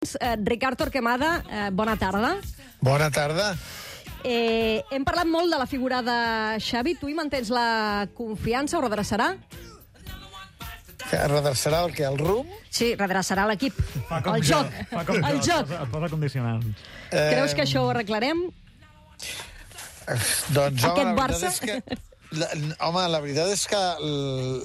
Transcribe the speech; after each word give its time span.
Eh, 0.00 0.36
Ricard 0.42 0.78
Torquemada, 0.78 1.44
eh, 1.50 1.68
bona 1.72 1.94
tarda. 1.94 2.38
Bona 2.80 3.10
tarda. 3.12 3.54
Eh, 4.24 4.80
hem 4.90 5.04
parlat 5.04 5.28
molt 5.28 5.52
de 5.52 5.58
la 5.60 5.66
figura 5.68 5.98
de 6.00 6.14
Xavi. 6.58 6.94
Tu 6.96 7.10
hi 7.10 7.14
mantens 7.18 7.50
la 7.52 8.08
confiança 8.16 8.78
o 8.78 8.80
redreçarà? 8.80 9.34
Que 11.10 11.20
redreçarà 11.28 11.82
el 11.84 11.92
que? 11.92 12.06
El 12.08 12.16
rumb? 12.16 12.48
Sí, 12.70 12.94
redreçarà 12.96 13.44
l'equip. 13.50 13.76
El 14.08 14.40
jo, 14.40 14.54
joc. 14.54 14.72
Fa 14.88 15.04
com 15.04 15.16
El 15.20 15.36
jo, 15.42 15.50
joc. 15.52 15.70
Et 15.76 15.92
posa, 15.92 16.08
condicionants. 16.08 16.66
Eh, 17.10 17.26
Creus 17.34 17.52
que 17.54 17.66
això 17.68 17.84
ho 17.84 17.90
arreglarem? 17.92 18.40
Doncs, 20.48 20.84
home, 20.84 20.94
Aquest 20.94 21.04
la 21.04 21.12
veritat 21.12 21.18
Barça? 21.20 21.52
és 21.52 21.60
que... 21.60 21.82
La, 22.40 22.46
home, 22.86 23.04
la 23.10 23.20
veritat 23.20 23.52
és 23.52 23.66
que 23.68 23.84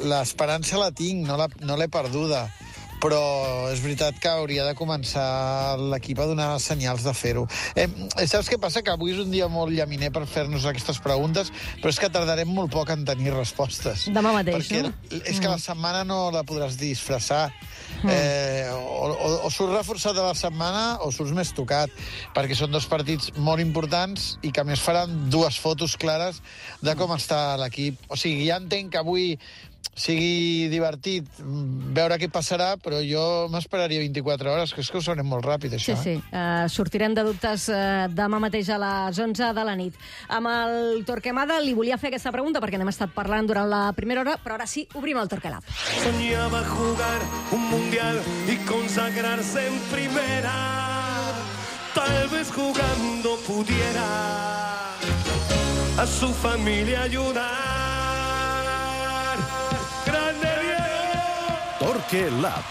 l'esperança 0.08 0.78
la 0.80 0.92
tinc, 0.96 1.26
no 1.28 1.36
la- 1.36 1.50
no 1.60 1.76
l'he 1.76 1.90
perduda. 1.92 2.46
Però 3.04 3.20
és 3.72 3.82
veritat 3.84 4.18
que 4.22 4.32
hauria 4.32 4.66
de 4.66 4.74
començar 4.78 5.76
l'equip 5.80 6.20
a 6.24 6.28
donar 6.30 6.48
senyals 6.64 7.04
de 7.06 7.14
fer-ho. 7.14 7.46
Eh, 7.76 7.88
saps 8.26 8.50
què 8.50 8.60
passa? 8.62 8.82
Que 8.86 8.94
avui 8.94 9.14
és 9.14 9.22
un 9.22 9.32
dia 9.34 9.50
molt 9.52 9.74
llaminer 9.76 10.12
per 10.16 10.26
fer-nos 10.30 10.66
aquestes 10.66 11.02
preguntes, 11.04 11.52
però 11.82 11.94
és 11.94 12.00
que 12.02 12.10
tardarem 12.10 12.50
molt 12.50 12.74
poc 12.74 12.94
en 12.96 13.06
tenir 13.08 13.36
respostes. 13.36 14.08
Demà 14.16 14.34
mateix, 14.40 14.58
Perquè 14.58 14.86
no? 14.88 14.94
és 15.22 15.40
que 15.40 15.52
la 15.52 15.60
setmana 15.62 16.06
no 16.08 16.30
la 16.34 16.46
podràs 16.48 16.80
disfressar. 16.80 17.50
Eh, 18.06 18.66
o, 18.74 19.08
o, 19.14 19.30
o 19.48 19.50
surts 19.54 19.74
reforçat 19.74 20.18
a 20.18 20.28
la 20.28 20.36
setmana 20.38 20.98
o 21.06 21.12
surts 21.14 21.34
més 21.36 21.52
tocat, 21.56 21.94
perquè 22.36 22.58
són 22.58 22.74
dos 22.74 22.88
partits 22.90 23.32
molt 23.38 23.64
importants 23.64 24.36
i 24.46 24.52
que 24.56 24.66
més 24.68 24.82
faran 24.84 25.30
dues 25.34 25.58
fotos 25.62 25.96
clares 25.98 26.42
de 26.84 26.96
com 27.00 27.14
està 27.16 27.56
l'equip. 27.62 28.02
O 28.10 28.20
sigui, 28.20 28.50
ja 28.50 28.60
entenc 28.62 28.94
que 28.94 29.02
avui 29.02 29.34
sigui 29.94 30.68
divertit 30.72 31.28
veure 31.40 32.18
què 32.20 32.30
passarà, 32.32 32.76
però 32.82 32.98
jo 33.06 33.48
m'esperaria 33.54 34.00
24 34.04 34.52
hores, 34.52 34.74
que 34.74 34.82
és 34.82 34.90
que 34.92 34.98
ho 34.98 35.02
sabrem 35.06 35.28
molt 35.28 35.46
ràpid, 35.46 35.76
Sí, 35.78 35.92
això. 35.94 36.02
sí. 36.02 36.16
Uh, 36.32 36.68
sortirem 36.70 37.14
de 37.14 37.24
dubtes 37.24 37.68
uh, 37.70 38.08
demà 38.10 38.40
mateix 38.40 38.70
a 38.70 38.80
les 38.82 39.20
11 39.20 39.54
de 39.54 39.64
la 39.68 39.76
nit. 39.76 39.94
Amb 40.30 40.48
el 40.52 41.06
Torquemada 41.06 41.60
li 41.62 41.74
volia 41.74 41.98
fer 41.98 42.10
aquesta 42.10 42.32
pregunta 42.32 42.60
perquè 42.64 42.78
n'hem 42.82 42.92
estat 42.92 43.14
parlant 43.16 43.48
durant 43.48 43.70
la 43.70 43.92
primera 43.94 44.22
hora, 44.22 44.38
però 44.44 44.56
ara 44.56 44.68
sí, 44.68 44.88
obrim 44.96 45.18
el 45.22 45.30
Torquelab. 45.30 45.64
Soñaba 46.04 46.64
jugar 46.66 47.22
un 47.52 47.70
mundial 47.70 48.22
y 48.48 48.56
consagrarse 48.68 49.68
en 49.68 49.80
primera. 49.92 50.56
Tal 51.94 52.28
vez 52.30 52.52
jugando 52.52 53.38
pudiera 53.48 54.90
a 55.98 56.06
su 56.06 56.28
familia 56.34 57.04
ayudar. 57.04 57.75
Torque 62.16 62.32
Lab. 62.40 62.64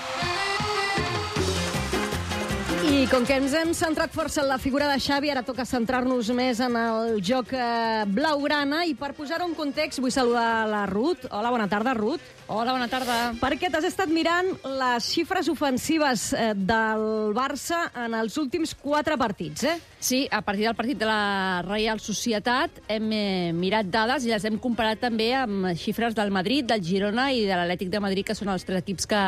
I 2.84 3.04
com 3.10 3.24
que 3.28 3.36
ens 3.36 3.52
hem 3.56 3.72
centrat 3.76 4.12
força 4.14 4.40
en 4.40 4.48
la 4.48 4.56
figura 4.60 4.86
de 4.88 4.96
Xavi, 5.02 5.28
ara 5.32 5.42
toca 5.44 5.66
centrar-nos 5.68 6.30
més 6.36 6.60
en 6.64 6.76
el 6.78 7.18
joc 7.24 7.52
eh, 7.52 8.04
blaugrana 8.08 8.84
i 8.88 8.94
per 8.96 9.10
posar-ho 9.16 9.44
en 9.48 9.52
context 9.58 10.00
vull 10.00 10.12
saludar 10.14 10.64
la 10.70 10.84
Ruth. 10.88 11.26
Hola, 11.28 11.52
bona 11.52 11.68
tarda, 11.68 11.92
Ruth. 11.98 12.24
Hola, 12.46 12.74
bona 12.74 12.90
tarda. 12.92 13.14
Perquè 13.40 13.70
t'has 13.72 13.86
estat 13.88 14.10
mirant 14.12 14.50
les 14.76 15.06
xifres 15.14 15.46
ofensives 15.48 16.26
eh, 16.36 16.50
del 16.52 17.32
Barça 17.32 17.86
en 18.02 18.12
els 18.18 18.36
últims 18.36 18.74
quatre 18.76 19.16
partits, 19.16 19.64
eh? 19.64 19.78
Sí, 19.96 20.26
a 20.28 20.42
partir 20.44 20.66
del 20.68 20.76
partit 20.76 21.00
de 21.00 21.08
la 21.08 21.62
Reial 21.64 22.02
Societat 22.04 22.82
hem 22.92 23.08
eh, 23.16 23.48
mirat 23.56 23.88
dades 23.88 24.28
i 24.28 24.34
les 24.34 24.44
hem 24.44 24.60
comparat 24.60 25.00
també 25.06 25.30
amb 25.38 25.72
xifres 25.80 26.12
del 26.12 26.34
Madrid, 26.36 26.68
del 26.68 26.84
Girona 26.84 27.30
i 27.32 27.46
de 27.48 27.56
l'Atlètic 27.56 27.88
de 27.88 28.04
Madrid, 28.04 28.28
que 28.28 28.36
són 28.36 28.52
els 28.52 28.68
tres 28.68 28.84
equips 28.84 29.08
que 29.08 29.24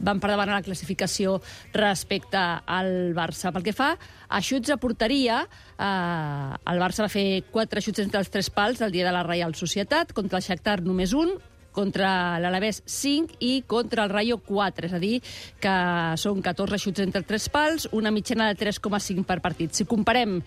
van 0.00 0.24
per 0.24 0.32
davant 0.32 0.56
a 0.56 0.56
la 0.56 0.64
classificació 0.64 1.42
respecte 1.76 2.40
al 2.64 3.12
Barça. 3.12 3.52
Pel 3.52 3.68
que 3.68 3.76
fa 3.76 3.92
a 3.92 4.40
xuts 4.40 4.72
a 4.72 4.80
porteria, 4.80 5.42
eh, 5.76 6.52
el 6.72 6.80
Barça 6.80 7.04
va 7.04 7.12
fer 7.12 7.44
quatre 7.52 7.84
xuts 7.84 8.08
entre 8.08 8.24
els 8.24 8.32
tres 8.32 8.48
pals 8.48 8.80
el 8.80 8.94
dia 8.96 9.04
de 9.04 9.12
la 9.12 9.26
Reial 9.28 9.52
Societat, 9.52 10.16
contra 10.16 10.40
el 10.40 10.48
Shakhtar 10.48 10.80
només 10.80 11.12
un, 11.12 11.36
contra 11.74 12.38
l'Alavés 12.40 12.80
5 12.86 13.40
i 13.44 13.64
contra 13.66 14.06
el 14.06 14.12
Rayo 14.12 14.38
4, 14.46 14.88
és 14.88 14.94
a 14.94 15.00
dir, 15.02 15.18
que 15.60 15.74
són 16.20 16.40
14 16.44 16.78
xuts 16.80 17.02
entre 17.04 17.24
tres 17.26 17.48
pals, 17.52 17.88
una 17.92 18.12
mitjana 18.14 18.52
de 18.52 18.58
3,5 18.60 19.26
per 19.26 19.40
partit. 19.44 19.74
Si 19.74 19.88
comparem 19.88 20.38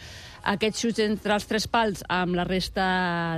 aquests 0.47 0.85
xuts 0.85 1.03
entre 1.03 1.35
els 1.35 1.47
tres 1.49 1.67
pals 1.67 2.03
amb 2.13 2.37
la 2.37 2.45
resta 2.47 2.87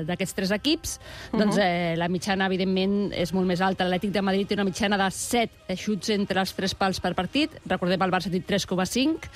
d'aquests 0.06 0.38
tres 0.38 0.54
equips, 0.56 0.96
doncs 1.34 1.58
eh, 1.58 1.96
la 1.98 2.10
mitjana, 2.12 2.50
evidentment, 2.50 3.10
és 3.18 3.34
molt 3.34 3.50
més 3.50 3.64
alta. 3.66 3.88
L'Atlètic 3.88 4.14
de 4.14 4.26
Madrid 4.26 4.50
té 4.50 4.60
una 4.60 4.68
mitjana 4.68 5.00
de 5.02 5.10
7 5.16 5.78
xuts 5.80 6.14
entre 6.14 6.44
els 6.44 6.54
tres 6.58 6.76
pals 6.78 7.02
per 7.02 7.16
partit, 7.18 7.58
recordem 7.66 8.06
el 8.06 8.14
Barça 8.14 8.32
té 8.32 8.44
3,5, 8.46 9.30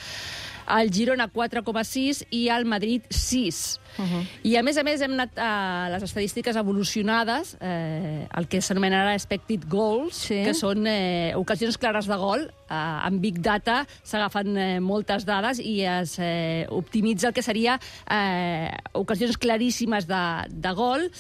el 0.80 0.92
Girona 0.94 1.28
4,6 1.32 2.26
i 2.32 2.48
el 2.50 2.66
Madrid 2.66 3.04
6. 3.10 3.80
Uh 3.98 4.04
-huh. 4.04 4.28
I 4.44 4.56
a 4.58 4.64
més 4.64 4.78
a 4.78 4.84
més 4.84 5.02
hem 5.02 5.12
anat 5.14 5.38
a 5.38 5.90
les 5.92 6.04
estadístiques 6.04 6.56
evolucionades, 6.56 7.58
eh, 7.62 8.28
el 8.36 8.48
que 8.48 8.62
s'anomenarà 8.62 9.14
expected 9.14 9.68
goals, 9.70 10.16
Sí. 10.16 10.44
que 10.44 10.54
són 10.54 10.88
eh, 10.88 11.34
ocasions 11.36 11.78
clares 11.78 12.08
de 12.08 12.16
gol. 12.16 12.42
Eh, 12.70 12.74
amb 12.74 13.20
Big 13.22 13.40
Data 13.40 13.86
s'agafen 14.04 14.58
eh, 14.58 14.80
moltes 14.80 15.26
dades 15.26 15.60
i 15.60 15.82
es 15.82 16.18
eh, 16.20 16.66
optimitza 16.70 17.28
el 17.28 17.34
que 17.34 17.44
seria 17.44 17.80
eh, 18.10 18.72
ocasions 18.94 19.38
claríssimes 19.38 20.08
de, 20.08 20.48
de 20.50 20.72
gol 20.74 21.12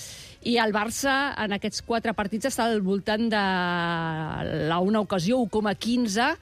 i 0.43 0.57
el 0.57 0.73
Barça 0.73 1.33
en 1.37 1.53
aquests 1.53 1.81
quatre 1.83 2.13
partits 2.13 2.45
està 2.45 2.65
al 2.65 2.81
voltant 2.81 3.29
de 3.29 3.43
la 4.67 4.79
una 4.79 4.99
ocasió, 4.99 5.37
1,15, 5.37 6.37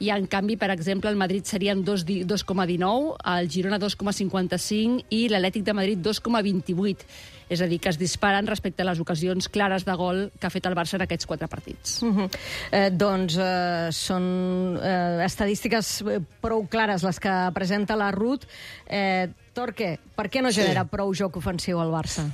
i 0.00 0.10
en 0.10 0.26
canvi, 0.26 0.56
per 0.56 0.70
exemple, 0.70 1.10
el 1.10 1.16
Madrid 1.16 1.44
serien 1.46 1.84
2 1.84 2.04
di- 2.04 2.24
2,19, 2.24 3.14
el 3.38 3.48
Girona 3.50 3.78
2,55 3.78 5.04
i 5.10 5.28
l'Atlètic 5.28 5.62
de 5.64 5.72
Madrid 5.76 5.98
2,28. 6.02 7.06
És 7.52 7.60
a 7.60 7.66
dir, 7.68 7.76
que 7.78 7.90
es 7.92 7.98
disparen 8.00 8.46
respecte 8.48 8.80
a 8.82 8.86
les 8.88 8.98
ocasions 9.00 9.50
clares 9.52 9.84
de 9.84 9.92
gol 10.00 10.30
que 10.40 10.46
ha 10.48 10.50
fet 10.50 10.64
el 10.66 10.74
Barça 10.74 10.96
en 10.96 11.02
aquests 11.04 11.26
quatre 11.28 11.46
partits. 11.46 11.98
Uh 12.02 12.08
-huh. 12.16 12.28
eh, 12.72 12.90
doncs 12.90 13.36
eh, 13.38 13.88
són 13.92 14.78
eh, 14.82 15.24
estadístiques 15.26 16.00
eh, 16.02 16.20
prou 16.40 16.66
clares 16.66 17.02
les 17.02 17.20
que 17.20 17.50
presenta 17.54 17.96
la 17.96 18.10
Ruth. 18.10 18.44
Eh, 18.86 19.28
Torque, 19.52 19.98
per 20.16 20.30
què 20.30 20.42
no 20.42 20.50
Sí. 20.50 20.62
genera 20.62 20.84
prou 20.84 21.12
joc 21.14 21.36
ofensiu 21.36 21.80
al 21.80 21.90
Barça? 21.92 22.24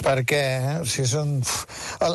perquè 0.00 0.78
eh, 0.78 0.80
o 0.80 0.84
sigui, 0.86 1.08
són, 1.08 1.42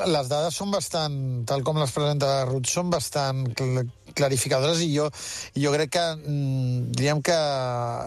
les 0.08 0.28
dades 0.30 0.56
són 0.56 0.72
bastant, 0.72 1.46
tal 1.46 1.62
com 1.64 1.78
les 1.78 1.92
presenta 1.92 2.26
la 2.26 2.46
Ruth, 2.46 2.66
són 2.68 2.90
bastant 2.90 3.54
cl 3.54 3.86
clarificadores 4.18 4.81
i 4.86 4.90
jo, 4.94 5.09
jo 5.56 5.74
crec 5.76 5.94
que 5.98 6.06
mm, 6.16 6.96
diríem 6.96 7.22
que 7.26 7.38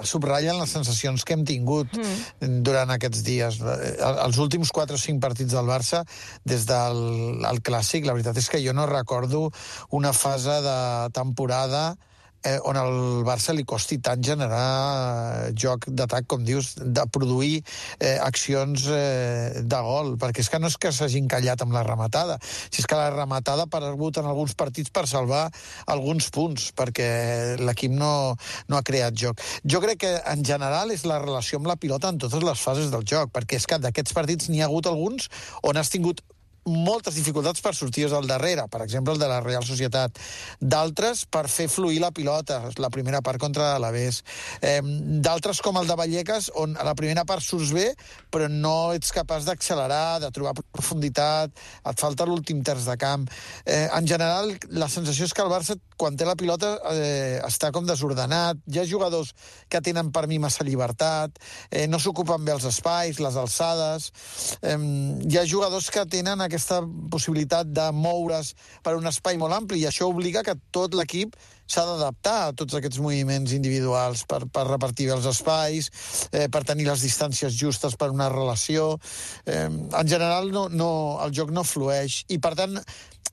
subratllen 0.08 0.58
les 0.60 0.74
sensacions 0.74 1.24
que 1.24 1.36
hem 1.36 1.44
tingut 1.48 1.92
mm. 1.94 2.58
durant 2.66 2.92
aquests 2.94 3.24
dies. 3.26 3.60
Eh, 3.62 3.94
Els 4.26 4.40
últims 4.42 4.72
4 4.74 4.96
o 4.96 5.04
5 5.04 5.22
partits 5.22 5.54
del 5.54 5.68
Barça, 5.70 6.04
des 6.44 6.66
del 6.68 7.44
el 7.48 7.62
Clàssic, 7.64 8.06
la 8.06 8.16
veritat 8.16 8.38
és 8.40 8.50
que 8.50 8.62
jo 8.64 8.74
no 8.76 8.88
recordo 8.90 9.48
una 9.94 10.12
fase 10.12 10.60
de 10.64 10.78
temporada 11.16 11.96
eh, 12.44 12.58
on 12.64 12.76
al 12.78 13.24
Barça 13.26 13.54
li 13.54 13.64
costi 13.68 13.98
tant 14.04 14.22
generar 14.24 15.48
eh, 15.48 15.52
joc 15.58 15.88
d'atac, 15.88 16.28
com 16.30 16.44
dius, 16.44 16.74
de 16.78 17.04
produir 17.12 17.62
eh, 17.98 18.16
accions 18.22 18.86
eh, 18.92 19.64
de 19.64 19.80
gol, 19.84 20.14
perquè 20.20 20.44
és 20.44 20.50
que 20.52 20.60
no 20.62 20.70
és 20.70 20.78
que 20.80 20.92
s'hagin 20.94 21.28
callat 21.30 21.62
amb 21.64 21.74
la 21.76 21.84
rematada, 21.86 22.38
si 22.42 22.82
és 22.82 22.88
que 22.88 22.98
la 22.98 23.10
rematada 23.14 23.66
ha 23.66 23.72
perdut 23.72 24.22
en 24.22 24.30
alguns 24.30 24.54
partits 24.58 24.92
per 24.94 25.06
salvar 25.10 25.48
alguns 25.90 26.30
punts, 26.34 26.70
perquè 26.78 27.58
l'equip 27.60 27.94
no, 27.94 28.12
no 28.68 28.78
ha 28.78 28.84
creat 28.86 29.16
joc. 29.18 29.42
Jo 29.64 29.82
crec 29.84 30.02
que, 30.04 30.14
en 30.30 30.44
general, 30.46 30.92
és 30.94 31.06
la 31.08 31.20
relació 31.22 31.58
amb 31.58 31.70
la 31.70 31.78
pilota 31.80 32.12
en 32.12 32.20
totes 32.22 32.44
les 32.44 32.62
fases 32.62 32.92
del 32.94 33.06
joc, 33.08 33.32
perquè 33.34 33.58
és 33.58 33.68
que 33.68 33.80
d'aquests 33.82 34.14
partits 34.16 34.50
n'hi 34.52 34.62
ha 34.62 34.68
hagut 34.70 34.86
alguns 34.90 35.28
on 35.66 35.78
has 35.78 35.90
tingut 35.92 36.22
moltes 36.68 37.16
dificultats 37.18 37.60
per 37.64 37.74
sortir 37.74 38.06
al 38.12 38.28
darrere, 38.28 38.68
per 38.70 38.82
exemple 38.84 39.14
el 39.14 39.20
de 39.20 39.28
la 39.28 39.40
Real 39.40 39.64
Societat. 39.66 40.18
D'altres 40.60 41.24
per 41.26 41.46
fer 41.48 41.68
fluir 41.68 42.00
la 42.00 42.12
pilota, 42.14 42.60
la 42.78 42.90
primera 42.90 43.20
part 43.24 43.40
contra 43.40 43.72
l'Alavés. 43.72 44.22
D'altres 44.60 45.60
com 45.64 45.76
el 45.80 45.88
de 45.88 45.96
Vallecas, 45.98 46.50
on 46.54 46.76
a 46.78 46.84
la 46.86 46.94
primera 46.98 47.24
part 47.28 47.42
surts 47.42 47.72
bé, 47.74 47.90
però 48.30 48.48
no 48.52 48.92
ets 48.96 49.12
capaç 49.14 49.46
d'accelerar, 49.48 50.20
de 50.22 50.30
trobar 50.34 50.54
profunditat, 50.58 51.52
et 51.88 52.00
falta 52.00 52.26
l'últim 52.28 52.62
terç 52.64 52.86
de 52.88 52.96
camp. 53.00 53.26
Eh, 53.64 53.88
en 53.88 54.06
general, 54.06 54.54
la 54.70 54.88
sensació 54.88 55.26
és 55.28 55.34
que 55.34 55.44
el 55.44 55.52
Barça, 55.52 55.76
quan 55.98 56.16
té 56.16 56.26
la 56.28 56.36
pilota, 56.38 56.76
eh, 56.92 57.40
està 57.46 57.72
com 57.74 57.86
desordenat. 57.86 58.60
Hi 58.70 58.80
ha 58.80 58.86
jugadors 58.86 59.32
que 59.68 59.80
tenen 59.80 60.12
per 60.12 60.26
mi 60.28 60.38
massa 60.38 60.64
llibertat, 60.64 61.38
eh, 61.70 61.86
no 61.86 61.98
s'ocupen 61.98 62.44
bé 62.44 62.52
els 62.52 62.64
espais, 62.64 63.18
les 63.18 63.36
alçades. 63.36 64.12
Hi 64.62 65.36
ha 65.38 65.46
jugadors 65.46 65.90
que 65.90 66.04
tenen 66.06 66.40
aquesta 66.58 66.82
possibilitat 67.10 67.70
de 67.70 67.86
moure's 67.94 68.52
per 68.82 68.96
un 68.98 69.06
espai 69.06 69.38
molt 69.38 69.54
ampli 69.54 69.84
i 69.84 69.86
això 69.88 70.10
obliga 70.10 70.42
que 70.42 70.58
tot 70.74 70.96
l'equip 70.98 71.36
s'ha 71.68 71.84
d'adaptar 71.84 72.36
a 72.42 72.52
tots 72.56 72.74
aquests 72.74 72.98
moviments 73.04 73.52
individuals 73.52 74.24
per, 74.28 74.40
per 74.48 74.64
repartir 74.66 75.10
els 75.12 75.28
espais, 75.28 75.90
eh, 76.32 76.46
per 76.48 76.64
tenir 76.64 76.88
les 76.88 77.04
distàncies 77.04 77.52
justes 77.54 77.94
per 78.00 78.08
una 78.14 78.30
relació. 78.32 78.94
Eh, 79.44 79.68
en 79.68 80.08
general, 80.08 80.48
no, 80.54 80.66
no, 80.72 80.90
el 81.26 81.34
joc 81.36 81.52
no 81.52 81.66
flueix 81.68 82.22
i, 82.32 82.40
per 82.40 82.54
tant, 82.58 82.80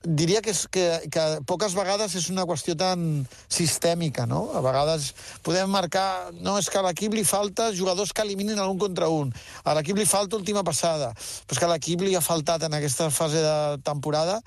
diria 0.08 0.42
que, 0.42 0.54
és, 0.54 0.66
que, 0.72 0.86
que 1.12 1.24
poques 1.50 1.76
vegades 1.78 2.16
és 2.18 2.30
una 2.32 2.46
qüestió 2.48 2.76
tan 2.78 3.26
sistèmica, 3.52 4.26
no? 4.30 4.50
A 4.56 4.62
vegades 4.66 5.12
podem 5.46 5.72
marcar... 5.72 6.32
No, 6.40 6.58
és 6.62 6.70
que 6.70 6.80
a 6.80 6.86
l'equip 6.86 7.16
li 7.18 7.26
falta 7.28 7.72
jugadors 7.76 8.14
que 8.14 8.26
eliminin 8.26 8.62
l'un 8.62 8.80
contra 8.82 9.10
un. 9.12 9.34
A 9.64 9.76
l'equip 9.78 9.98
li 10.00 10.08
falta 10.10 10.40
última 10.40 10.64
passada. 10.64 11.14
Però 11.16 11.58
és 11.58 11.62
que 11.62 11.68
a 11.70 11.74
l'equip 11.74 12.06
li 12.06 12.16
ha 12.16 12.24
faltat 12.24 12.68
en 12.68 12.78
aquesta 12.78 13.10
fase 13.14 13.42
de 13.44 13.58
temporada 13.86 14.40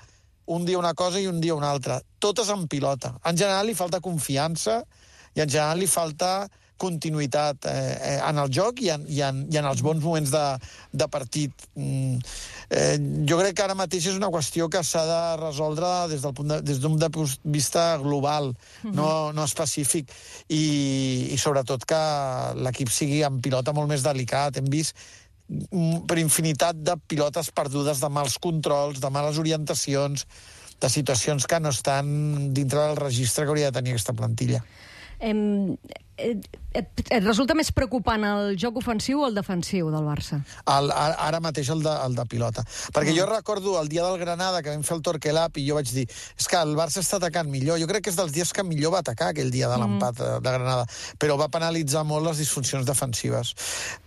un 0.49 0.65
dia 0.65 0.79
una 0.79 0.95
cosa 0.97 1.19
i 1.21 1.27
un 1.29 1.39
dia 1.41 1.53
una 1.53 1.69
altra. 1.69 1.99
Totes 2.17 2.49
en 2.49 2.65
pilota. 2.67 3.13
En 3.23 3.37
general 3.37 3.69
li 3.69 3.77
falta 3.77 4.01
confiança 4.01 4.79
i 5.35 5.43
en 5.43 5.49
general 5.49 5.77
li 5.77 5.87
falta 5.87 6.49
continuïtat 6.79 7.67
eh, 7.69 7.73
eh, 8.11 8.17
en 8.25 8.39
el 8.41 8.51
joc 8.55 8.81
i 8.83 8.89
en, 8.93 9.05
i 9.11 9.21
en, 9.25 9.43
i 9.51 9.59
en 9.61 9.67
els 9.69 9.83
bons 9.85 10.01
moments 10.03 10.31
de, 10.33 10.43
de 11.01 11.07
partit. 11.11 11.67
Mm, 11.75 12.17
eh, 12.69 12.97
jo 13.29 13.39
crec 13.41 13.57
que 13.57 13.65
ara 13.65 13.77
mateix 13.77 14.09
és 14.11 14.19
una 14.19 14.31
qüestió 14.33 14.69
que 14.71 14.83
s'ha 14.85 15.05
de 15.09 15.21
resoldre 15.43 15.91
des 16.11 16.25
d'un 16.25 16.53
de, 16.53 16.59
des 16.65 16.81
d'un 16.83 16.97
de 16.99 17.09
vista 17.43 17.85
global, 18.01 18.53
mm 18.53 18.89
-hmm. 18.89 18.93
no, 18.95 19.31
no 19.33 19.43
específic, 19.43 20.11
i, 20.47 20.63
i 21.33 21.37
sobretot 21.37 21.85
que 21.85 22.03
l'equip 22.55 22.89
sigui 22.89 23.23
en 23.23 23.41
pilota 23.41 23.73
molt 23.73 23.89
més 23.89 24.03
delicat. 24.03 24.57
Hem 24.57 24.69
vist 24.69 24.95
mm, 25.47 26.05
per 26.07 26.17
infinitat 26.17 26.75
de 26.75 26.95
pilotes 27.07 27.51
perdudes, 27.51 27.99
de 27.99 28.09
mals 28.09 28.37
controls, 28.37 28.99
de 28.99 29.09
males 29.09 29.37
orientacions, 29.37 30.25
de 30.79 30.89
situacions 30.89 31.45
que 31.45 31.59
no 31.59 31.69
estan 31.69 32.53
dintre 32.53 32.79
del 32.79 32.95
registre 32.95 33.43
que 33.43 33.49
hauria 33.49 33.71
de 33.71 33.79
tenir 33.79 33.91
aquesta 33.91 34.13
plantilla. 34.13 34.63
Em, 35.19 35.75
et, 36.19 36.45
et, 36.75 37.01
et 37.11 37.23
resulta 37.23 37.55
més 37.57 37.69
preocupant 37.75 38.23
el 38.27 38.53
joc 38.59 38.77
ofensiu 38.79 39.23
o 39.23 39.27
el 39.27 39.35
defensiu 39.35 39.89
del 39.91 40.05
Barça? 40.07 40.39
El, 40.71 40.91
ara 40.91 41.39
mateix 41.43 41.71
el 41.73 41.83
de, 41.83 41.93
el 42.05 42.15
de 42.17 42.25
pilota. 42.29 42.63
Perquè 42.93 43.11
mm. 43.11 43.17
jo 43.17 43.27
recordo 43.29 43.75
el 43.81 43.89
dia 43.91 44.05
del 44.05 44.19
Granada, 44.21 44.61
que 44.63 44.73
vam 44.73 44.83
fer 44.87 44.97
el 44.97 45.03
Torquelab, 45.05 45.57
i 45.59 45.65
jo 45.67 45.77
vaig 45.77 45.91
dir, 45.95 46.05
és 46.09 46.49
que 46.49 46.59
el 46.59 46.75
Barça 46.77 47.03
està 47.03 47.19
atacant 47.19 47.49
millor. 47.51 47.79
Jo 47.81 47.87
crec 47.89 48.05
que 48.05 48.13
és 48.13 48.19
dels 48.19 48.35
dies 48.35 48.53
que 48.55 48.65
millor 48.67 48.95
va 48.95 49.01
atacar 49.03 49.31
aquell 49.33 49.51
dia 49.53 49.71
de 49.71 49.79
mm. 49.79 49.85
l'empat 49.85 50.21
mm. 50.21 50.43
de 50.45 50.53
Granada, 50.57 50.85
però 51.21 51.39
va 51.39 51.49
penalitzar 51.51 52.05
molt 52.07 52.29
les 52.29 52.43
disfuncions 52.43 52.87
defensives. 52.87 53.55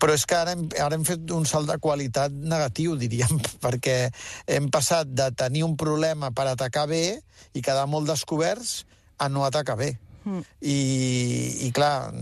Però 0.01 0.17
és 0.17 0.25
que 0.29 0.39
ara 0.39 0.57
hem, 0.57 0.69
ara 0.81 0.97
hem 0.99 1.05
fet 1.09 1.35
un 1.37 1.49
salt 1.49 1.69
de 1.71 1.77
qualitat 1.83 2.33
negatiu, 2.33 2.97
diríem, 3.01 3.41
perquè 3.65 3.99
hem 4.47 4.71
passat 4.73 5.13
de 5.13 5.29
tenir 5.37 5.67
un 5.69 5.77
problema 5.77 6.33
per 6.33 6.49
atacar 6.53 6.87
bé 6.89 7.05
i 7.53 7.61
quedar 7.61 7.85
molt 7.91 8.09
descoberts 8.09 8.83
a 9.21 9.29
no 9.29 9.45
atacar 9.45 9.77
bé. 9.77 9.93
I, 10.25 11.67
I, 11.67 11.71
clar, 11.75 12.13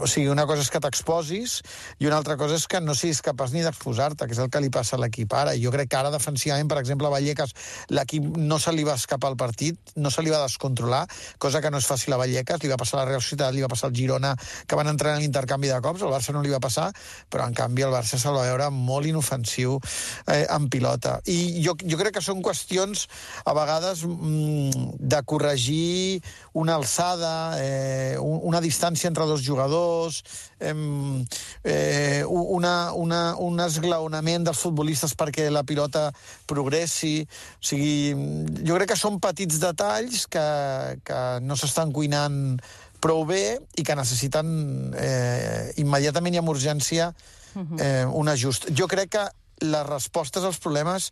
o 0.00 0.06
sigui, 0.06 0.28
una 0.30 0.46
cosa 0.48 0.62
és 0.64 0.70
que 0.70 0.80
t'exposis 0.82 1.56
i 1.98 2.08
una 2.08 2.20
altra 2.20 2.36
cosa 2.40 2.56
és 2.58 2.66
que 2.70 2.80
no 2.82 2.94
siguis 2.94 3.22
capaç 3.24 3.54
ni 3.54 3.64
d'exposar-te, 3.66 4.26
que 4.26 4.36
és 4.36 4.42
el 4.42 4.50
que 4.52 4.62
li 4.62 4.70
passa 4.72 4.96
a 4.96 5.00
l'equip 5.02 5.32
ara. 5.34 5.56
Jo 5.58 5.72
crec 5.74 5.90
que 5.90 5.98
ara, 5.98 6.12
defensivament, 6.14 6.70
per 6.70 6.78
exemple, 6.82 7.08
a 7.08 7.14
Vallecas, 7.14 7.54
l'equip 7.90 8.26
no 8.38 8.60
se 8.62 8.74
li 8.74 8.86
va 8.86 8.96
escapar 9.00 9.32
al 9.32 9.38
partit, 9.40 9.94
no 9.96 10.12
se 10.14 10.22
li 10.22 10.32
va 10.32 10.42
descontrolar, 10.44 11.02
cosa 11.42 11.62
que 11.62 11.72
no 11.72 11.80
és 11.82 11.88
fàcil 11.90 12.14
a 12.14 12.20
Vallecas, 12.20 12.62
li 12.62 12.70
va 12.70 12.78
passar 12.80 12.98
a 12.98 13.02
la 13.02 13.08
Real 13.10 13.24
Societat, 13.24 13.54
li 13.54 13.64
va 13.64 13.72
passar 13.72 13.90
al 13.90 13.96
Girona, 13.96 14.34
que 14.66 14.78
van 14.78 14.90
entrar 14.92 15.16
en 15.16 15.24
l'intercanvi 15.24 15.72
de 15.72 15.80
cops, 15.82 16.04
el 16.06 16.14
Barça 16.14 16.34
no 16.36 16.44
li 16.44 16.54
va 16.54 16.62
passar, 16.62 16.90
però 17.30 17.48
en 17.48 17.56
canvi 17.56 17.86
el 17.86 17.94
Barça 17.94 18.20
se'l 18.20 18.36
va 18.36 18.46
veure 18.46 18.70
molt 18.74 19.10
inofensiu 19.10 19.78
eh, 20.26 20.44
en 20.46 20.68
pilota. 20.70 21.18
I 21.26 21.60
jo, 21.64 21.76
jo 21.82 21.98
crec 22.00 22.18
que 22.18 22.24
són 22.24 22.42
qüestions, 22.44 23.06
a 23.44 23.54
vegades, 23.56 24.04
mm, 24.06 24.96
de 25.00 25.22
corregir 25.26 26.22
una 26.54 26.76
alçada, 26.78 27.39
eh, 27.60 28.16
una 28.20 28.60
distància 28.60 29.08
entre 29.08 29.26
dos 29.28 29.42
jugadors, 29.46 30.20
eh, 30.60 32.22
una, 32.26 32.74
una, 32.94 33.20
un 33.38 33.62
esglaonament 33.64 34.46
dels 34.48 34.60
futbolistes 34.62 35.16
perquè 35.18 35.48
la 35.50 35.64
pilota 35.64 36.08
progressi. 36.50 37.20
O 37.58 37.64
sigui, 37.72 38.12
jo 38.66 38.76
crec 38.78 38.92
que 38.92 39.00
són 39.00 39.20
petits 39.22 39.60
detalls 39.62 40.26
que, 40.30 40.46
que 41.04 41.20
no 41.44 41.58
s'estan 41.58 41.92
cuinant 41.96 42.60
prou 43.00 43.24
bé 43.24 43.58
i 43.80 43.84
que 43.86 43.96
necessiten 43.96 44.92
eh, 44.92 45.72
immediatament 45.80 46.36
i 46.36 46.40
amb 46.42 46.52
urgència 46.52 47.10
eh, 47.56 48.04
un 48.04 48.28
ajust. 48.28 48.68
Jo 48.76 48.86
crec 48.90 49.16
que 49.16 49.26
les 49.64 49.86
respostes 49.88 50.44
als 50.44 50.60
problemes 50.60 51.10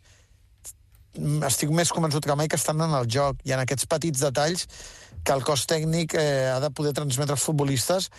estic 1.47 1.71
més 1.73 1.89
convençut 1.91 2.25
que 2.25 2.35
mai 2.37 2.47
que 2.47 2.57
estan 2.59 2.81
en 2.85 2.93
el 2.93 3.07
joc 3.09 3.41
i 3.47 3.53
en 3.55 3.63
aquests 3.63 3.87
petits 3.89 4.21
detalls 4.21 4.67
que 5.23 5.35
el 5.35 5.45
cos 5.45 5.67
tècnic 5.69 6.15
eh, 6.17 6.49
ha 6.53 6.59
de 6.63 6.71
poder 6.75 6.93
transmetre 6.97 7.37
als 7.37 7.45
futbolistes 7.45 8.09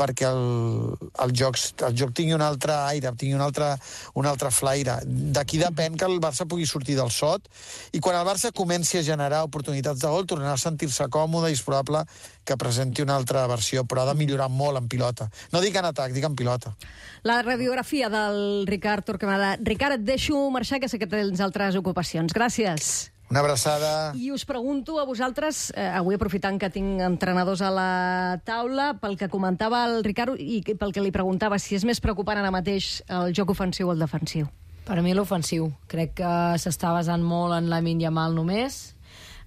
perquè 0.00 0.28
el, 0.30 0.94
el, 1.24 1.34
joc, 1.36 1.58
el 1.86 1.96
joc 1.98 2.14
tingui 2.16 2.34
un 2.36 2.44
altre 2.44 2.74
aire, 2.88 3.12
tingui 3.20 3.36
un 3.36 3.44
altre, 3.44 3.74
un 4.16 4.28
altre 4.28 4.50
flaire. 4.54 4.98
D'aquí 5.04 5.60
depèn 5.60 5.98
que 6.00 6.08
el 6.08 6.18
Barça 6.22 6.46
pugui 6.48 6.66
sortir 6.68 6.96
del 6.98 7.12
sot 7.14 7.50
i 7.92 8.00
quan 8.00 8.16
el 8.18 8.26
Barça 8.28 8.52
comenci 8.56 9.00
a 9.00 9.04
generar 9.06 9.42
oportunitats 9.48 10.00
de 10.00 10.12
gol 10.12 10.28
tornarà 10.30 10.56
a 10.56 10.62
sentir-se 10.62 11.08
còmode 11.12 11.52
i 11.52 11.58
és 11.58 11.64
probable 11.66 12.04
que 12.48 12.56
presenti 12.56 13.04
una 13.04 13.18
altra 13.20 13.44
versió, 13.50 13.84
però 13.84 14.04
ha 14.04 14.10
de 14.10 14.16
millorar 14.18 14.48
molt 14.48 14.80
en 14.80 14.88
pilota. 14.88 15.28
No 15.52 15.60
dic 15.60 15.76
en 15.76 15.90
atac, 15.90 16.14
dic 16.16 16.24
en 16.26 16.36
pilota. 16.38 16.74
La 17.22 17.42
radiografia 17.44 18.08
del 18.08 18.66
Ricard 18.70 19.04
Torquemada. 19.06 19.56
Ricard, 19.60 20.00
et 20.00 20.08
deixo 20.08 20.40
marxar, 20.50 20.80
que 20.80 20.88
sé 20.88 20.98
que 20.98 21.10
tens 21.10 21.44
altres 21.44 21.76
ocupacions. 21.76 22.32
Gràcies. 22.32 23.09
Una 23.30 23.44
abraçada. 23.44 24.12
I 24.18 24.32
us 24.34 24.44
pregunto 24.44 24.98
a 24.98 25.04
vosaltres, 25.06 25.70
eh, 25.76 25.86
avui 25.86 26.16
aprofitant 26.16 26.58
que 26.58 26.68
tinc 26.68 26.98
entrenadors 26.98 27.60
a 27.62 27.70
la 27.70 28.40
taula, 28.44 28.98
pel 28.98 29.16
que 29.16 29.28
comentava 29.30 29.84
el 29.86 30.02
Ricard 30.02 30.34
i 30.34 30.58
pel 30.74 30.90
que 30.90 31.00
li 31.00 31.12
preguntava, 31.14 31.60
si 31.62 31.76
és 31.76 31.84
més 31.86 32.00
preocupant 32.02 32.38
ara 32.38 32.50
mateix 32.50 33.04
el 33.06 33.30
joc 33.32 33.54
ofensiu 33.54 33.86
o 33.86 33.92
el 33.92 34.02
defensiu. 34.02 34.48
Per 34.84 34.98
mi 35.00 35.14
l'ofensiu. 35.14 35.70
Crec 35.86 36.16
que 36.18 36.32
s'està 36.58 36.90
basant 36.90 37.22
molt 37.22 37.54
en 37.54 37.70
la 37.70 37.78
Yamal 37.78 38.34
només, 38.34 38.96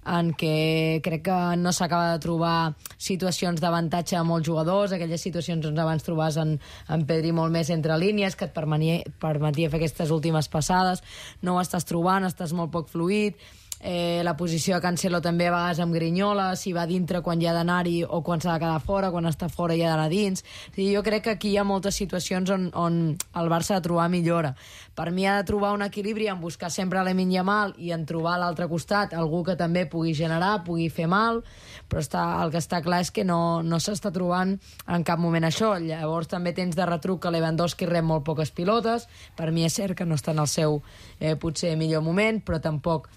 en 0.06 0.32
què 0.32 1.00
crec 1.04 1.24
que 1.24 1.56
no 1.56 1.72
s'acaba 1.72 2.12
de 2.12 2.20
trobar 2.20 2.74
situacions 2.96 3.60
d'avantatge 3.60 4.16
a 4.16 4.24
molts 4.24 4.46
jugadors, 4.46 4.92
aquelles 4.92 5.20
situacions 5.20 5.66
on 5.66 5.78
abans 5.78 6.02
trobaves 6.04 6.36
en, 6.36 6.58
en 6.88 7.04
Pedri 7.04 7.32
molt 7.32 7.52
més 7.52 7.70
entre 7.70 7.98
línies, 7.98 8.36
que 8.36 8.46
et 8.48 8.54
permetia, 8.54 9.02
permetia 9.20 9.68
fer 9.68 9.80
aquestes 9.80 10.10
últimes 10.10 10.48
passades, 10.48 11.02
no 11.42 11.56
ho 11.56 11.60
estàs 11.60 11.84
trobant, 11.84 12.24
estàs 12.24 12.52
molt 12.52 12.72
poc 12.72 12.88
fluid, 12.92 13.36
eh, 13.84 14.22
la 14.24 14.32
posició 14.34 14.78
de 14.78 14.80
Cancelo 14.80 15.20
també 15.20 15.46
a 15.46 15.52
vegades 15.52 15.80
amb 15.84 15.92
Grinyola, 15.92 16.54
si 16.56 16.72
va 16.72 16.86
dintre 16.88 17.20
quan 17.20 17.40
hi 17.40 17.46
ha 17.46 17.52
d'anar-hi 17.52 17.98
o 18.08 18.22
quan 18.24 18.40
s'ha 18.40 18.54
de 18.54 18.62
quedar 18.62 18.80
fora, 18.80 19.10
quan 19.12 19.28
està 19.28 19.50
fora 19.52 19.76
hi 19.76 19.82
ha 19.84 19.90
d'anar 19.92 20.08
dins. 20.08 20.40
O 20.40 20.72
sigui, 20.72 20.94
jo 20.94 21.02
crec 21.04 21.26
que 21.26 21.34
aquí 21.36 21.50
hi 21.52 21.58
ha 21.60 21.66
moltes 21.68 21.98
situacions 22.00 22.48
on, 22.50 22.70
on 22.72 22.96
el 23.12 23.50
Barça 23.52 23.76
ha 23.76 23.82
de 23.82 23.84
trobar 23.84 24.08
millora. 24.08 24.54
Per 24.96 25.10
mi 25.12 25.26
ha 25.28 25.36
de 25.36 25.44
trobar 25.44 25.74
un 25.76 25.84
equilibri 25.84 26.30
en 26.32 26.40
buscar 26.40 26.70
sempre 26.72 27.02
l'Emin 27.04 27.34
Yamal 27.34 27.74
i 27.76 27.92
en 27.92 28.06
trobar 28.08 28.38
a 28.38 28.40
l'altre 28.40 28.70
costat 28.70 29.12
algú 29.12 29.42
que 29.44 29.56
també 29.60 29.84
pugui 29.90 30.14
generar, 30.16 30.62
pugui 30.64 30.88
fer 30.88 31.06
mal, 31.10 31.42
però 31.90 32.00
està, 32.00 32.22
el 32.40 32.54
que 32.54 32.62
està 32.62 32.80
clar 32.80 33.02
és 33.04 33.10
que 33.12 33.26
no, 33.28 33.60
no 33.60 33.80
s'està 33.82 34.14
trobant 34.14 34.54
en 34.88 35.04
cap 35.04 35.20
moment 35.20 35.44
això. 35.44 35.74
Llavors 35.76 36.30
també 36.32 36.54
tens 36.56 36.72
de 36.78 36.88
retruc 36.88 37.20
que 37.20 37.34
Lewandowski 37.34 37.90
rep 37.90 38.08
molt 38.08 38.24
poques 38.24 38.54
pilotes, 38.54 39.04
per 39.36 39.50
mi 39.52 39.68
és 39.68 39.76
cert 39.76 39.98
que 39.98 40.08
no 40.08 40.16
està 40.16 40.32
en 40.32 40.40
el 40.40 40.48
seu 40.48 40.80
eh, 41.20 41.36
potser 41.36 41.74
millor 41.76 42.00
moment, 42.06 42.40
però 42.40 42.62
tampoc 42.64 43.10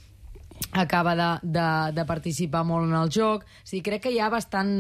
acaba 0.72 1.16
de, 1.16 1.30
de, 1.44 1.68
de 1.94 2.06
participar 2.06 2.64
molt 2.68 2.90
en 2.90 2.96
el 3.00 3.12
joc. 3.14 3.44
O 3.44 3.68
sigui, 3.68 3.84
crec 3.86 4.08
que 4.08 4.14
hi 4.14 4.22
ha 4.22 4.32
bastant, 4.34 4.80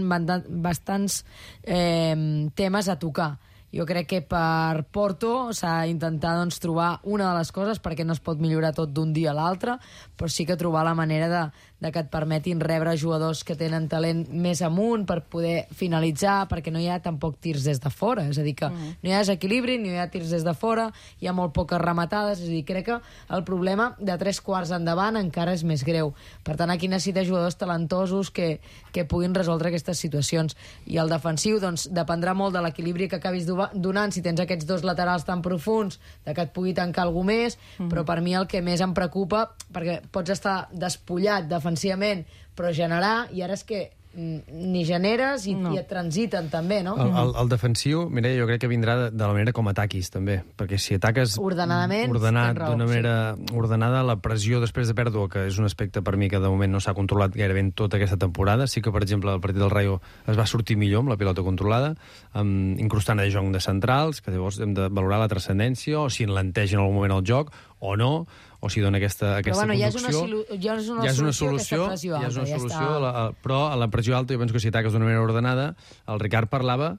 bastants 0.63 1.23
eh, 1.63 2.15
temes 2.55 2.89
a 2.89 2.97
tocar. 2.99 3.35
Jo 3.77 3.85
crec 3.85 4.07
que 4.09 4.19
per 4.25 4.87
Porto 4.89 5.51
s'ha 5.53 5.83
d'intentar 5.85 6.33
doncs, 6.39 6.57
trobar 6.57 6.95
una 7.05 7.27
de 7.29 7.37
les 7.37 7.51
coses 7.53 7.77
perquè 7.77 8.01
no 8.07 8.15
es 8.17 8.21
pot 8.25 8.39
millorar 8.41 8.71
tot 8.73 8.89
d'un 8.89 9.11
dia 9.13 9.29
a 9.29 9.37
l'altre, 9.37 9.75
però 10.17 10.29
sí 10.33 10.47
que 10.49 10.57
trobar 10.57 10.81
la 10.87 10.95
manera 10.97 11.27
de, 11.29 11.43
de 11.85 11.91
que 11.93 12.01
et 12.01 12.09
permetin 12.09 12.57
rebre 12.63 12.95
jugadors 12.97 13.43
que 13.45 13.53
tenen 13.59 13.85
talent 13.91 14.23
més 14.33 14.63
amunt 14.65 15.03
per 15.05 15.19
poder 15.29 15.67
finalitzar, 15.77 16.47
perquè 16.49 16.73
no 16.73 16.81
hi 16.81 16.87
ha 16.89 16.97
tampoc 17.05 17.37
tirs 17.43 17.67
des 17.69 17.77
de 17.83 17.91
fora, 17.93 18.25
és 18.31 18.39
a 18.41 18.45
dir, 18.47 18.55
que 18.57 18.71
mm. 18.71 18.97
no 19.03 19.11
hi 19.11 19.13
ha 19.13 19.21
desequilibri, 19.21 19.77
no 19.83 19.93
hi 19.93 20.01
ha 20.01 20.09
tirs 20.09 20.33
des 20.33 20.47
de 20.47 20.55
fora, 20.57 20.87
hi 21.21 21.29
ha 21.29 21.35
molt 21.37 21.53
poques 21.53 21.81
rematades, 21.83 22.41
és 22.41 22.49
a 22.49 22.55
dir, 22.55 22.63
crec 22.65 22.89
que 22.89 22.97
el 23.37 23.45
problema 23.45 23.91
de 23.99 24.17
tres 24.17 24.41
quarts 24.41 24.73
endavant 24.73 25.21
encara 25.21 25.53
és 25.53 25.61
més 25.67 25.85
greu. 25.85 26.15
Per 26.41 26.57
tant, 26.57 26.73
aquí 26.73 26.89
necessita 26.89 27.25
jugadors 27.27 27.59
talentosos 27.61 28.33
que, 28.33 28.57
que 28.97 29.05
puguin 29.05 29.35
resoldre 29.37 29.69
aquestes 29.69 30.01
situacions. 30.01 30.57
I 30.89 30.97
el 31.01 31.11
defensiu, 31.13 31.61
doncs, 31.61 31.87
dependrà 31.93 32.33
molt 32.37 32.57
de 32.57 32.63
l'equilibri 32.65 33.09
que 33.11 33.21
acabis 33.21 33.45
donant 33.47 34.13
si 34.13 34.25
tens 34.25 34.41
aquests 34.41 34.65
dos 34.69 34.85
laterals 34.87 35.27
tan 35.27 35.43
profuns 35.45 35.99
de 36.25 36.33
que 36.33 36.47
et 36.47 36.55
pugui 36.55 36.73
tancar 36.77 37.05
algú 37.05 37.23
més, 37.27 37.59
mm. 37.77 37.91
però 37.91 38.05
per 38.07 38.19
mi 38.25 38.33
el 38.37 38.49
que 38.49 38.63
més 38.65 38.81
em 38.81 38.95
preocupa, 38.97 39.45
perquè 39.73 40.01
pots 40.11 40.33
estar 40.33 40.57
despullat 40.73 41.47
defensivament, 41.51 42.25
però 42.57 42.73
generar, 42.73 43.27
i 43.37 43.45
ara 43.45 43.53
és 43.53 43.63
que 43.67 43.83
ni 44.17 44.81
generes 44.85 45.45
i, 45.45 45.53
no. 45.53 45.71
i 45.75 45.77
et 45.77 45.85
transiten 45.89 46.47
també, 46.49 46.79
no? 46.85 46.95
El, 46.97 47.11
el, 47.21 47.33
el 47.43 47.51
defensiu, 47.51 48.07
mira, 48.09 48.31
jo 48.33 48.47
crec 48.49 48.63
que 48.63 48.69
vindrà 48.71 48.95
de, 48.97 49.09
de 49.13 49.21
la 49.21 49.29
manera 49.35 49.53
com 49.53 49.69
ataquis, 49.69 50.09
també, 50.13 50.39
perquè 50.57 50.79
si 50.81 50.97
ataques... 50.97 51.35
Ordenadament, 51.37 52.09
ordenat, 52.15 52.57
d'una 52.63 52.87
manera 52.89 53.13
sí. 53.37 53.51
ordenada, 53.57 54.01
la 54.07 54.17
pressió 54.23 54.61
després 54.63 54.89
de 54.89 54.97
pèrdua, 54.97 55.27
que 55.29 55.45
és 55.51 55.59
un 55.61 55.69
aspecte 55.69 56.01
per 56.01 56.15
mi 56.17 56.31
que 56.33 56.41
de 56.41 56.49
moment 56.49 56.73
no 56.73 56.81
s'ha 56.81 56.95
controlat 56.97 57.37
gairebé 57.37 57.61
en 57.67 57.71
tota 57.77 57.99
aquesta 58.01 58.17
temporada, 58.17 58.65
sí 58.65 58.81
que, 58.81 58.93
per 58.95 59.03
exemple, 59.05 59.35
el 59.37 59.43
partit 59.43 59.61
del 59.61 59.73
Rayo 59.73 60.01
es 60.25 60.39
va 60.39 60.49
sortir 60.49 60.79
millor 60.81 61.05
amb 61.05 61.13
la 61.13 61.19
pilota 61.21 61.45
controlada, 61.45 61.93
amb, 62.33 62.81
incrustant 62.81 63.21
a 63.21 63.27
De 63.27 63.33
Jong 63.33 63.53
de 63.53 63.61
centrals, 63.61 64.23
que 64.25 64.33
llavors 64.33 64.57
hem 64.63 64.73
de 64.73 64.89
valorar 64.89 65.21
la 65.21 65.29
transcendència, 65.29 66.01
o 66.01 66.09
si 66.09 66.25
enlenteix 66.25 66.73
en 66.73 66.81
algun 66.81 66.97
moment 66.97 67.19
el 67.19 67.25
joc, 67.27 67.53
o 67.77 67.93
no, 67.95 68.25
o 68.59 68.69
si 68.69 68.81
dona 68.81 68.97
aquesta, 68.97 69.37
aquesta 69.37 69.59
bueno, 69.65 69.73
ja 69.79 69.87
és 69.91 69.95
una 69.99 70.09
conducció... 70.09 70.25
silu- 70.25 70.61
ja 70.63 70.75
és 70.79 70.89
una 70.89 71.03
ja 71.05 71.11
és 71.11 71.19
una 71.21 71.33
solució, 71.33 71.85
solució, 71.85 72.17
ja 72.21 72.27
és 72.27 72.35
una 72.37 72.45
alta, 72.45 72.51
ja 72.55 72.59
solució 72.59 72.87
està. 72.87 72.99
la, 73.03 73.11
a- 73.25 73.31
però 73.43 73.59
a 73.71 73.75
la 73.77 73.87
pressió 73.93 74.17
alta 74.17 74.33
jo 74.33 74.39
penso 74.41 74.53
que 74.57 74.59
si 74.63 74.71
ataques 74.73 74.93
d'una 74.93 75.05
manera 75.05 75.21
ordenada, 75.21 75.75
el 76.07 76.19
Ricard 76.19 76.49
parlava 76.49 76.97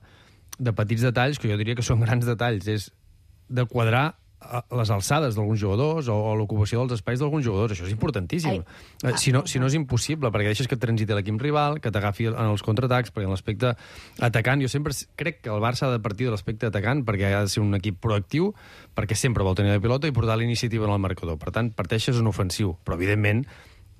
de 0.58 0.72
petits 0.72 1.02
detalls, 1.02 1.38
que 1.38 1.50
jo 1.50 1.56
diria 1.58 1.74
que 1.78 1.82
són 1.86 2.00
grans 2.00 2.26
detalls, 2.26 2.66
és 2.68 2.90
de 3.48 3.64
quadrar 3.66 4.16
les 4.70 4.90
alçades 4.94 5.34
d'alguns 5.34 5.58
jugadors 5.60 6.08
o, 6.08 6.14
o 6.14 6.34
l'ocupació 6.38 6.84
dels 6.84 7.00
espais 7.00 7.18
d'alguns 7.18 7.44
jugadors. 7.44 7.74
Això 7.74 7.86
és 7.88 7.92
importantíssim. 7.92 8.62
Ai. 8.62 9.10
Eh, 9.10 9.16
Si 9.18 9.32
no, 9.34 9.44
si 9.50 9.58
no 9.58 9.66
és 9.66 9.74
impossible, 9.74 10.30
perquè 10.30 10.52
deixes 10.52 10.68
que 10.70 10.78
transiti 10.78 11.12
l'equip 11.12 11.40
rival, 11.42 11.80
que 11.82 11.90
t'agafi 11.90 12.30
en 12.30 12.50
els 12.52 12.62
contraatacs, 12.62 13.10
perquè 13.12 13.26
en 13.26 13.34
l'aspecte 13.34 13.74
atacant, 14.20 14.62
jo 14.62 14.70
sempre 14.70 14.94
crec 15.16 15.42
que 15.42 15.50
el 15.50 15.60
Barça 15.60 15.88
ha 15.88 15.92
de 15.92 16.00
partir 16.00 16.28
de 16.28 16.36
l'aspecte 16.36 16.70
atacant, 16.70 17.04
perquè 17.04 17.32
ha 17.34 17.42
de 17.42 17.52
ser 17.52 17.64
un 17.64 17.74
equip 17.74 17.98
proactiu, 18.00 18.52
perquè 18.94 19.18
sempre 19.18 19.44
vol 19.44 19.58
tenir 19.58 19.74
la 19.74 19.82
pilota 19.82 20.08
i 20.08 20.14
portar 20.14 20.38
la 20.38 20.46
iniciativa 20.46 20.86
en 20.86 20.94
el 20.94 21.02
marcador. 21.02 21.38
Per 21.38 21.52
tant, 21.52 21.72
parteixes 21.74 22.16
en 22.16 22.30
ofensiu, 22.30 22.76
però 22.84 22.96
evidentment 22.96 23.44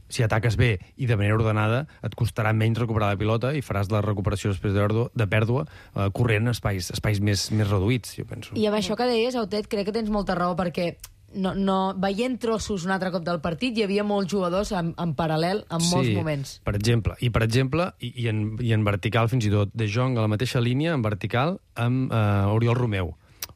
si 0.08 0.24
ataques 0.24 0.56
bé 0.56 0.78
i 0.96 1.06
de 1.06 1.16
manera 1.16 1.36
ordenada, 1.36 1.84
et 2.02 2.16
costarà 2.18 2.54
menys 2.56 2.80
recuperar 2.80 3.12
la 3.12 3.20
pilota 3.20 3.52
i 3.56 3.62
faràs 3.64 3.92
la 3.92 4.02
recuperació 4.04 4.52
després 4.54 4.74
de 4.74 4.88
de 4.88 5.26
pèrdua 5.28 5.66
eh, 5.66 6.08
corrent 6.14 6.48
en 6.48 6.54
espais, 6.54 6.90
espais 6.94 7.20
més, 7.20 7.50
més 7.52 7.68
reduïts, 7.68 8.16
jo 8.16 8.24
penso. 8.24 8.56
I 8.56 8.66
amb 8.70 8.78
això 8.78 8.96
que 8.96 9.06
deies, 9.08 9.36
Autet, 9.36 9.68
crec 9.68 9.88
que 9.88 9.94
tens 9.94 10.10
molta 10.10 10.36
raó, 10.38 10.56
perquè 10.56 10.94
no, 11.34 11.52
no, 11.54 11.94
veient 12.00 12.38
trossos 12.40 12.86
un 12.86 12.94
altre 12.94 13.10
cop 13.12 13.24
del 13.26 13.40
partit, 13.44 13.76
hi 13.76 13.84
havia 13.84 14.04
molts 14.06 14.30
jugadors 14.32 14.72
en, 14.76 14.94
en 14.96 15.14
paral·lel 15.18 15.64
en 15.68 15.84
molts 15.90 16.10
moments. 16.16 16.58
per 16.64 16.74
exemple. 16.78 17.18
I, 17.20 17.30
per 17.34 17.44
exemple, 17.44 17.90
i, 18.00 18.12
i, 18.24 18.28
en, 18.32 18.42
i 18.64 18.72
en 18.76 18.84
vertical 18.86 19.28
fins 19.28 19.46
i 19.48 19.52
tot, 19.52 19.72
De 19.74 19.88
Jong 19.90 20.16
a 20.16 20.24
la 20.24 20.32
mateixa 20.32 20.62
línia, 20.64 20.94
en 20.96 21.04
vertical, 21.04 21.58
amb 21.76 22.12
eh, 22.12 22.54
Oriol 22.56 22.78
Romeu. 22.78 23.14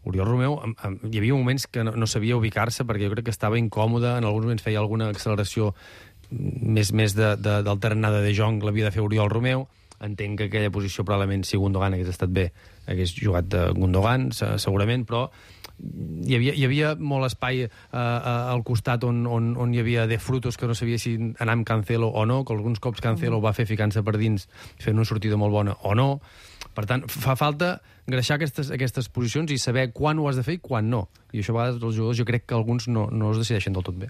Oriol 0.08 0.26
Romeu, 0.26 0.56
amb, 0.58 0.78
amb, 0.82 1.04
hi 1.08 1.20
havia 1.20 1.36
moments 1.38 1.68
que 1.70 1.84
no, 1.86 1.94
no 1.96 2.08
sabia 2.10 2.36
ubicar-se 2.36 2.84
perquè 2.84 3.06
jo 3.06 3.14
crec 3.14 3.28
que 3.28 3.34
estava 3.34 3.60
incòmode, 3.60 4.16
en 4.18 4.26
alguns 4.26 4.48
moments 4.48 4.64
feia 4.64 4.82
alguna 4.82 5.08
acceleració 5.12 5.72
més, 6.32 6.92
més 6.92 7.14
de, 7.14 7.34
de, 7.36 7.60
de 7.62 7.76
De 8.24 8.34
Jong 8.34 8.62
l'havia 8.64 8.84
de 8.88 8.90
fer 8.90 9.02
Oriol 9.02 9.30
Romeu. 9.30 9.68
Entenc 10.02 10.38
que 10.38 10.44
aquella 10.48 10.70
posició 10.74 11.04
probablement, 11.04 11.44
si 11.46 11.56
Gundogan 11.56 11.94
hagués 11.94 12.08
estat 12.08 12.30
bé, 12.34 12.48
hagués 12.90 13.12
jugat 13.14 13.46
de 13.46 13.68
Gundogan, 13.76 14.32
se- 14.32 14.58
segurament, 14.58 15.04
però 15.06 15.28
hi 16.26 16.34
havia, 16.34 16.54
hi 16.58 16.64
havia 16.66 16.94
molt 16.98 17.26
espai 17.28 17.62
eh, 17.64 17.68
eh, 17.68 18.52
al 18.52 18.64
costat 18.66 19.04
on, 19.06 19.22
on, 19.26 19.52
on 19.56 19.72
hi 19.74 19.78
havia 19.78 20.08
de 20.10 20.18
frutos 20.18 20.56
que 20.58 20.66
no 20.66 20.74
sabia 20.74 20.98
si 20.98 21.14
anar 21.38 21.54
amb 21.54 21.66
Cancelo 21.66 22.08
o 22.08 22.26
no, 22.26 22.44
que 22.44 22.52
alguns 22.54 22.80
cops 22.82 23.00
Cancelo 23.00 23.38
Mm. 23.38 23.44
va 23.46 23.52
fer 23.54 23.66
ficant-se 23.66 24.02
per 24.02 24.16
dins 24.18 24.48
fent 24.82 24.94
una 24.98 25.04
sortida 25.06 25.36
molt 25.38 25.52
bona 25.54 25.76
o 25.82 25.94
no. 25.94 26.20
Per 26.74 26.84
tant, 26.86 27.06
fa 27.06 27.34
falta 27.36 27.80
greixar 28.06 28.36
aquestes, 28.40 28.70
aquestes 28.74 29.08
posicions 29.08 29.50
i 29.52 29.58
saber 29.58 29.92
quan 29.92 30.18
ho 30.18 30.26
has 30.28 30.36
de 30.36 30.42
fer 30.42 30.54
i 30.58 30.58
quan 30.62 30.88
no. 30.90 31.08
I 31.32 31.40
això 31.42 31.54
a 31.54 31.58
vegades 31.60 31.82
els 31.82 31.94
jugadors 31.94 32.18
jo 32.18 32.24
crec 32.26 32.46
que 32.46 32.54
alguns 32.58 32.88
no, 32.88 33.06
no 33.10 33.30
es 33.32 33.38
decideixen 33.42 33.72
del 33.76 33.84
tot 33.86 33.94
bé. 33.98 34.08